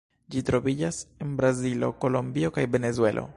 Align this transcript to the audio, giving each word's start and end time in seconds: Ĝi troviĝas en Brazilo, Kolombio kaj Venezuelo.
Ĝi 0.35 0.41
troviĝas 0.47 1.01
en 1.25 1.35
Brazilo, 1.41 1.91
Kolombio 2.07 2.53
kaj 2.57 2.69
Venezuelo. 2.79 3.29